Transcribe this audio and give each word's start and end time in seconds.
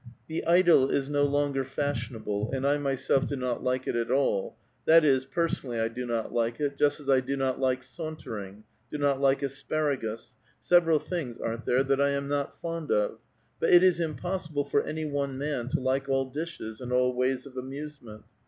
The 0.27 0.43
idyl 0.47 0.89
is 0.89 1.11
no 1.11 1.23
longer 1.25 1.63
fashionable, 1.63 2.49
and 2.53 2.63
1 2.63 2.81
myself 2.81 3.27
do 3.27 3.35
not 3.35 3.63
like 3.63 3.85
it 3.85 3.95
at 3.95 4.09
all; 4.09 4.57
that 4.85 5.05
is, 5.05 5.27
personally 5.27 5.79
I 5.79 5.89
do 5.89 6.07
not 6.07 6.33
like 6.33 6.59
it, 6.59 6.75
just 6.75 6.99
as 6.99 7.07
1 7.07 7.21
do 7.23 7.37
not 7.37 7.59
like 7.59 7.83
sauntering, 7.83 8.63
do 8.89 8.97
not 8.97 9.21
like 9.21 9.43
asparagus— 9.43 10.33
several 10.59 10.97
things, 10.97 11.37
aren't 11.37 11.65
there, 11.65 11.83
that 11.83 12.01
I 12.01 12.09
am 12.15 12.27
not 12.27 12.59
fond 12.59 12.89
of? 12.89 13.19
but 13.59 13.69
it 13.69 13.83
is 13.83 13.99
impossible 13.99 14.65
for 14.65 14.81
any 14.81 15.05
one 15.05 15.37
man 15.37 15.67
to 15.67 15.79
like 15.79 16.09
all 16.09 16.25
dishes 16.25 16.81
and 16.81 16.91
all 16.91 17.13
ways 17.13 17.45
of 17.45 17.55
amusement. 17.55 18.23